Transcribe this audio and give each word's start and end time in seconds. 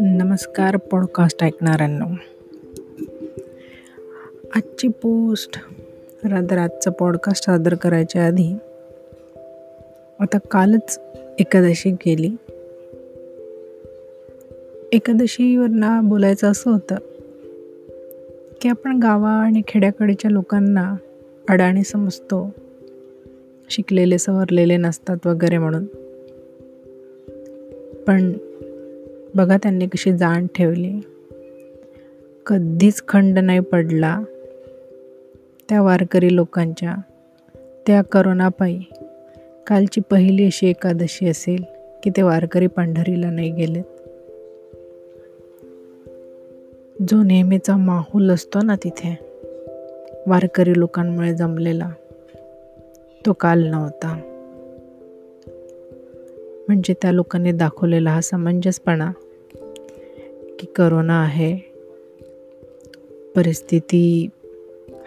नमस्कार 0.00 0.76
पॉडकास्ट 0.76 1.44
ऐकणाऱ्यांनो. 1.44 2.04
आजची 4.54 4.88
post 4.88 5.58
rather 6.24 6.58
आजचं 6.58 6.90
पॉडकास्ट 6.90 7.44
सादर 7.44 7.74
करायच्या 7.74 8.26
आधी 8.26 8.56
आता 10.20 10.38
कालच 10.38 11.00
एकादशी 11.38 11.90
गेली. 11.90 12.36
एकादशीवरना 14.92 16.00
बोलायचं 16.00 16.50
असं 16.50 16.70
होतं 16.70 16.96
की 18.60 18.68
आपण 18.68 18.98
गावा 18.98 19.30
आणि 19.30 19.62
खेड्याकडच्या 19.68 20.30
लोकांना 20.30 20.94
अडाणी 21.48 21.84
समजतो. 21.84 22.50
शिकलेले 23.70 24.18
सवरलेले 24.18 24.76
नसतात 24.76 25.26
वगैरे 25.26 25.58
म्हणून. 25.58 25.84
पण 28.06 28.32
बघा 29.34 29.56
त्यांनी 29.56 29.86
कशी 29.86 30.16
जाण 30.16 30.46
ठेवली. 30.54 31.00
कधीच 32.46 33.02
खंड 33.08 33.38
नाही 33.38 33.60
पडला 33.60 34.20
त्या 35.68 35.82
वारकरी 35.82 36.36
लोकांच्या. 36.36 36.94
त्या 37.86 38.02
करोनापायी 38.02 38.80
कालची 39.66 40.00
पहिली 40.00 40.46
अशी 40.46 40.68
एकादशी 40.68 41.28
असेल 41.28 41.64
की 42.02 42.10
ते 42.10 42.22
वारकरी 42.22 42.66
पंढरीला 42.66 43.30
नाही 43.30 43.50
गेलेत. 43.50 43.84
जो 47.08 47.22
नेहमीचा 47.22 47.76
माहोल 47.76 48.30
असतो 48.30 48.58
ना 48.62 48.76
तिथे 48.84 49.18
वारकरी 50.26 50.72
लोकांमुळे 50.76 51.34
जमलेला. 51.34 51.90
तो 53.26 53.32
काल 53.32 53.64
नव्हता. 53.64 54.20
म्हणजे 56.68 56.94
त्या 57.02 57.12
लोकांनी 57.12 57.52
दाखवलेला 57.52 58.10
हा 58.10 58.20
समंजसपणा 58.20 59.12
की 60.58 60.66
करोना 60.76 61.22
आहे 61.22 61.56
परिस्थिती 63.36 64.28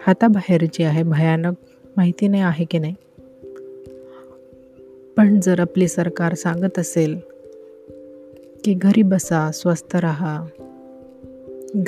हाताबाहेरची 0.00 0.82
आहे 0.82 1.02
भयानक 1.02 1.54
माहिती 1.96 2.28
नाही 2.28 2.42
आहे 2.42 2.64
की 2.64 2.78
नाही? 2.78 2.94
पण 5.16 5.40
जर 5.40 5.60
आपली 5.60 5.88
सरकार 5.88 6.34
सांगत 6.34 6.78
असेल 6.78 7.18
की 8.64 8.74
घरी 8.74 9.02
बसा 9.02 9.50
स्वस्त 9.50 9.96
राहा 9.96 10.46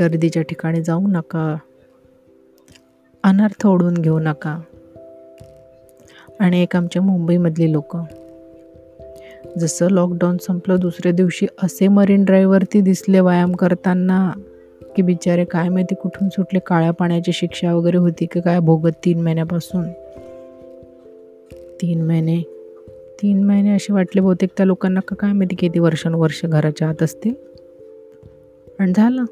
गर्दीच्या 0.00 0.42
ठिकाणी 0.42 0.82
जाऊ 0.82 1.00
नका 1.00 1.56
अनर्थ 3.22 3.66
ओढून 3.66 3.94
घेऊ 3.94 4.18
नका 4.18 4.60
आणि 6.40 6.62
एक 6.62 6.76
आमच्या 6.76 7.02
मुंबईमधली 7.02 7.72
लोक. 7.72 7.96
जसं 9.58 9.90
लॉकडाऊन 9.90 10.36
संपलं 10.36 10.76
दुसऱ्या 10.80 11.12
दिवशी 11.12 11.46
असे 11.62 11.88
मरीन 11.88 12.24
ड्राईव्हवरती 12.24 12.80
दिसले 12.80 13.20
व्यायाम 13.20 13.52
करताना 13.52 14.32
की 14.96 15.02
बिचारे 15.02 15.44
काय 15.44 15.68
माहिती 15.68 15.94
कुठून 15.94 16.28
सुटले 16.28 16.58
काळ्या 16.58 16.90
पाण्याची 16.90 17.32
शिक्षा 17.32 17.74
वगैरे 17.74 17.96
होती 17.96 18.26
की 18.26 18.40
काय 18.40 18.58
भोगत 18.58 18.90
तीन 19.04 19.20
महिन्यापासून. 19.20 19.88
तीन 21.80 22.02
महिने. 22.02 22.42
तीन 23.22 23.44
महिने 23.44 23.70
असे 23.70 23.92
वाटले 23.92 24.20
बहुतेक 24.20 24.50
त्या 24.56 24.66
लोकांना 24.66 25.00
का 25.00 25.16
काय 25.16 25.32
माहिती 25.32 25.56
किती 25.56 25.78
वर्षानुवर्ष 25.78 26.44
घराच्या 26.44 26.88
आत 26.88 27.02
असतील. 27.02 27.34
आणि 28.78 28.92
झालं. 28.96 29.24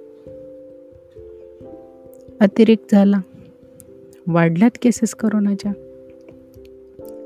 अतिरेक 2.40 2.78
झाला. 2.92 3.20
वाढल्यात 4.26 4.78
केसेस 4.82 5.14
करोनाच्या. 5.14 5.72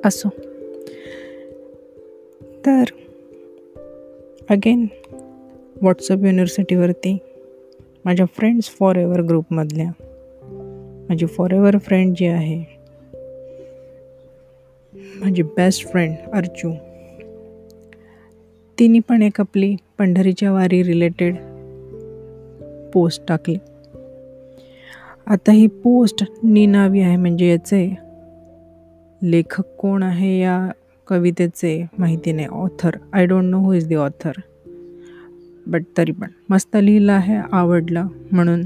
असो. 0.05 0.29
तर 2.67 2.85
अगेन 4.51 4.87
व्हॉट्सअप 5.83 6.19
युनिव्हर्सिटीवरती 6.19 7.19
माझ्या 8.05 8.27
फ्रेंड्स 8.27 8.67
फॉर 8.67 8.97
एवर 8.97 9.21
ग्रुपमधल्या 9.21 9.91
माझी 11.09 11.27
फॉर 11.27 11.51
एवर 11.51 11.79
फ्रेंड 11.79 12.15
जी 12.17 12.27
आहे 12.27 12.65
माझी 14.95 15.43
बेस्ट 15.43 15.89
फ्रेंड 15.89 16.17
अर्जू 16.33 16.73
तिने 18.79 18.99
पण 18.99 19.23
एक 19.23 19.41
आपली 19.41 19.77
पंढरीच्या 19.99 20.53
वारी 20.53 20.83
रिलेटेड 20.83 21.35
पोस्ट 22.95 23.23
टाकली. 23.29 23.57
आता 25.27 25.53
ही 25.53 25.67
पोस्ट 25.67 26.25
निनावी 26.43 27.01
आहे 27.01 27.17
म्हणजे 27.17 27.51
याचे 27.51 27.95
लेखक 29.23 29.63
कोण 29.79 30.03
आहे 30.03 30.41
या 30.41 30.71
कवितेचे 31.09 31.87
माहिती 31.99 32.33
नाही 32.33 32.47
author 32.47 32.91
I 33.13 33.27
don't 33.27 33.45
know 33.45 33.59
who 33.59 33.73
is 33.73 33.87
the 33.87 33.95
author 33.95 34.33
but 35.67 35.83
तरी 35.97 36.13
पण. 36.13 36.31
मस्त 36.51 36.77
लिहिलं 36.83 37.13
आहे 37.13 37.37
आवडलं 37.53 38.07
म्हणून 38.33 38.63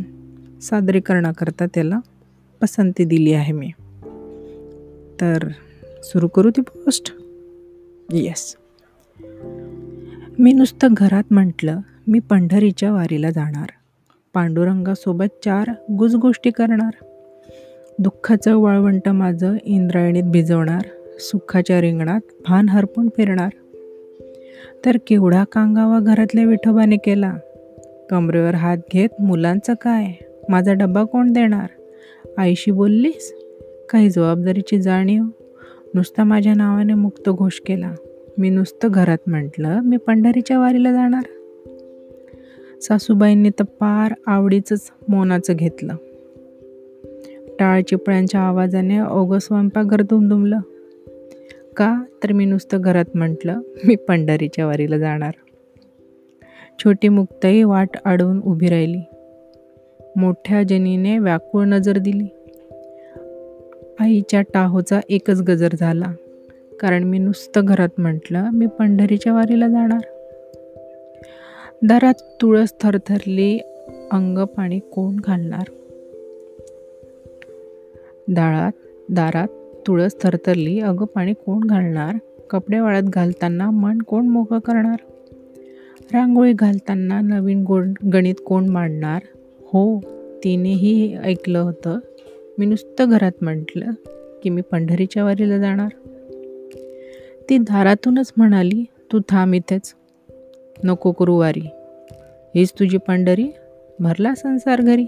सादरीकरणाकरता 0.60 1.66
त्याला 1.66 1.98
पसंती 2.62 3.04
दिली 3.04 3.32
आहे 3.32 3.52
मी. 3.52 3.70
तर 5.20 5.48
सुरू 6.02 6.28
करू 6.28 6.50
ती 6.50 6.60
पोस्ट 6.60 7.14
येस 8.12 8.56
मी 10.38 10.52
नुसतं 10.52 10.88
घरात 10.90 11.22
म्हटलं 11.30 11.80
मी 12.06 12.18
पंढरीच्या 12.18 12.92
वारीला 12.92 13.30
जाणार. 13.30 13.68
पांडुरंगासोबत 14.34 15.44
चार 15.44 15.70
गुजगोष्टी 15.98 16.50
करणार. 16.50 17.04
दुःखाचं 17.98 18.56
वाळवंट 18.56 19.08
माझं 19.08 19.56
इंद्रायणीत 19.64 20.22
भिजवणार 20.22 20.80
सुखाच्या 21.18 21.80
रिंगणात 21.80 22.20
भान 22.48 22.68
हरपून 22.68 23.08
फिरणार. 23.16 23.48
तर 24.84 24.96
केवढा 25.06 25.44
कांगावा 25.44 26.00
घरातल्या 26.00 26.44
विठोबाने 26.44 26.96
केला? 26.96 27.34
कमरेवर 28.10 28.54
हात 28.54 28.76
घेत 28.92 29.08
मुलांचं 29.20 29.74
काय? 29.74 30.06
माझा 30.48 30.72
डब्बा 30.72 31.04
कोण 31.04 31.32
देणार? 31.32 31.66
आईशी 32.38 32.70
बोललीस? 32.70 33.34
काही 33.90 34.10
जबाबदारीची 34.10 34.80
जाणीव? 34.82 35.24
नुसता 35.94 36.24
माझ्या 36.24 36.54
नावाने 36.54 36.94
मुक्त 36.94 37.30
घोष 37.30 37.60
केला. 37.66 37.92
मी 38.38 38.50
नुसतं 38.50 38.88
घरात 38.90 39.18
म्हटलं 39.26 39.80
मी 39.80 39.96
पंढरीच्या 39.96 40.58
वारीला 40.58 40.92
जाणार? 40.92 41.22
सासूबाईंनी 42.80 43.50
तर 43.50 43.64
पार 43.64 44.14
आवडीचंच 44.26 44.90
मोनाचं 45.08 45.52
घेतलं. 45.56 45.94
टाळ 47.58 47.82
चिपळ्यांच्या 47.82 48.40
आवाजाने 48.40 48.96
अवघं 48.96 49.38
स्वयंपाकघर 49.38 50.02
दुमदुमलं. 50.02 50.58
का? 51.76 52.04
तर 52.22 52.32
मी 52.32 52.44
नुसतं 52.44 52.78
घरात 52.80 53.04
म्हटलं 53.14 53.60
मी 53.84 53.96
पंढरीच्या 53.96 54.66
वारीला 54.66 54.98
जाणार. 54.98 55.30
छोटी 56.78 57.08
मुक्ताई 57.08 57.62
वाट 57.62 57.88
अडवून 58.04 58.40
उभी 58.40 58.68
राहिली. 58.68 59.00
मोठ्या 60.16 60.62
जनीने 60.62 61.18
व्याकुळ 61.18 61.64
नजर 61.64 61.98
दिली. 61.98 62.26
आईच्या 64.00 64.42
टाहोचा 64.42 65.00
एकच 65.08 65.42
गजर 65.42 65.68
झाला. 65.80 66.14
कारण 66.80 67.02
मी 67.02 67.18
नुसतं 67.18 67.60
घरात 67.64 67.88
म्हटलं 67.98 68.50
मी 68.50 68.66
पंढरीच्या 68.66 69.32
वारीला 69.32 69.68
जाणार. 69.68 70.00
दारात 71.82 72.14
तुळस 72.42 72.74
थरथरली 72.80 73.58
अंग 74.12 74.38
पाणी 74.38 74.78
कोण 74.78 75.16
घालणार? 75.24 75.64
दाळात 78.28 78.72
दारात 79.10 79.48
तुळस 79.86 80.16
थरथरली 80.22 80.80
अगं 80.80 81.06
पाणी 81.06 81.32
कोण 81.32 81.60
घालणार? 81.60 82.14
कपडे 82.50 82.80
वाळत 82.80 83.02
घालताना 83.02 83.70
मन 83.70 83.98
कोण 83.98 84.28
मोकळं 84.28 84.58
करणार? 84.58 84.96
रांगोळी 86.12 86.52
घालताना 86.52 87.20
नवीन 87.20 87.64
गोड 87.64 87.88
गणित 88.12 88.34
कोण 88.46 88.68
मांडणार? 88.68 89.22
हो 89.60 90.00
तिनेही 90.44 91.16
ऐकलं 91.16 91.58
होतं. 91.58 91.98
मी 92.58 92.66
नुसतं 92.66 93.10
घरात 93.10 93.32
म्हटलं 93.40 93.90
की 94.42 94.50
मी 94.50 94.60
पंढरीच्या 94.60 95.24
वारीला 95.24 95.58
जाणार. 95.58 95.88
ती 97.50 97.58
दारातूनच 97.58 98.32
म्हणाली 98.36 98.84
तू 99.12 99.20
थांब 99.28 99.54
इथेच. 99.54 99.94
नको 100.84 101.12
करू 101.12 101.36
वारी. 101.36 101.68
हीच 102.56 102.72
तुझी 102.72 102.98
पंढरी? 102.98 103.48
भरला 104.00 104.34
संसार 104.34 104.80
घरी? 104.80 105.06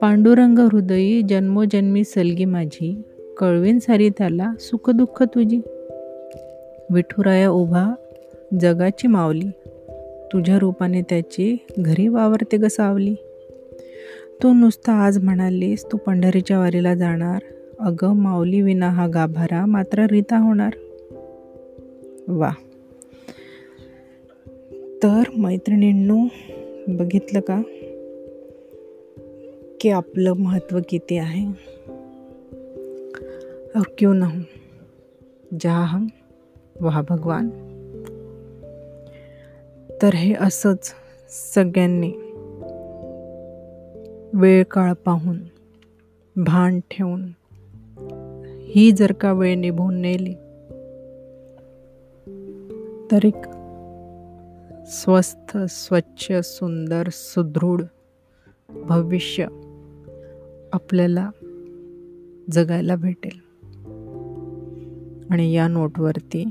पांडुरंग 0.00 0.58
हृदयी 0.58 1.22
जन्मोजन्मी 1.22 2.04
सलगी 2.04 2.44
माझी. 2.44 3.02
कळवीन 3.38 3.78
सारी 3.78 4.10
त्याला 4.10 4.52
सुखदुःख 4.60 5.22
तुझी. 5.22 5.60
विठुराया 6.90 7.50
उभा 7.50 7.94
जगाची 8.60 9.08
मावली 9.08 9.48
तुझ्या 10.32 10.58
रूपाने 10.58 11.02
त्याची 11.02 11.56
घरी 11.78 12.08
वावरते 12.08 12.56
ग 12.56 12.66
सावली. 12.66 13.14
तू 14.42 14.52
नुसता 14.52 14.92
आज 14.92 15.18
म्हणालीस 15.18 15.84
तू 15.92 15.96
पंढरीच्या 15.96 16.58
वारीला 16.58 16.94
जाणार. 16.94 17.38
अगं 17.80 18.16
माऊली 18.16 18.62
विना 18.62 18.88
हा 18.88 19.06
गाभारा 19.06 19.66
मात्र 19.66 20.06
रीता 20.06 20.38
होणार. 20.38 20.72
वा. 22.28 22.50
तर 25.02 25.22
मैत्रिणींनो 25.36 26.18
बघितलं 26.88 27.40
का? 27.40 27.62
की 29.84 29.90
आपलं 29.90 30.32
महत्त्व 30.32 30.80
किती 30.88 31.16
आहे? 31.16 31.48
और 33.76 33.82
क्यों 33.98 34.16
ना 34.16 34.26
हो? 34.26 35.68
हम 35.68 36.06
व्हा 36.80 37.02
भगवान. 37.08 37.48
तर 40.02 40.14
हे 40.14 40.34
असंच 40.34 40.92
सगळ्यांनी 41.28 42.12
वेळ 44.34 44.64
काळ 44.64 44.92
पाहून 44.92 45.38
भान 46.36 46.80
ठेवून 46.90 47.26
ही 48.60 48.92
जर 48.92 49.12
का 49.12 49.32
वेळ 49.32 49.56
निभून 49.56 49.94
नेली 49.94 50.34
तर 53.12 53.24
एक 53.24 53.46
स्वस्थ 54.86 55.58
स्वच्छ 55.58 56.32
सुंदर 56.32 57.08
सुदृढ 57.12 57.82
भविष्य 58.68 59.46
आपल्याला 60.74 61.30
जगायला 62.50 62.96
भेटेल. 62.96 63.38
आणि 65.30 65.52
या 65.52 65.68
नोटवरती 65.68 66.50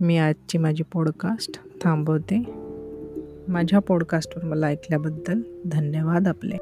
मी 0.00 0.18
आजची 0.18 0.58
माझी 0.58 0.82
पॉडकास्ट 0.92 1.62
थांबवते. 1.84 2.42
माझ्या 3.48 3.78
पॉडकास्टवर 3.78 4.44
मला 4.44 4.66
ऐकल्याबद्दल 4.66 5.40
धन्यवाद 5.66 6.28
आपले. 6.28 6.56